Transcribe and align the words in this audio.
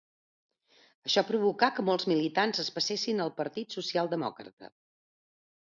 Això 1.09 1.23
provocà 1.27 1.69
que 1.77 1.85
molts 1.91 2.07
militants 2.13 2.65
es 2.65 2.73
passessin 2.79 3.25
al 3.27 3.33
Partit 3.43 3.79
Socialdemòcrata. 3.79 4.77